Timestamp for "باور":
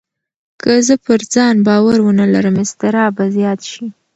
1.67-1.97